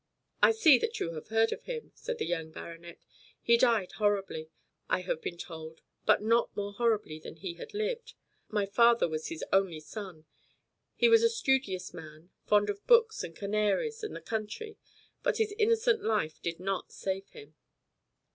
[0.41, 3.05] "I see that you have heard of him," said the young baronet.
[3.39, 4.49] "He died horribly,
[4.89, 8.15] I have been told; but not more horribly than he had lived.
[8.49, 10.25] My father was his only son.
[10.95, 14.75] He was a studious man, fond of books and canaries and the country;
[15.21, 17.53] but his innocent life did not save him."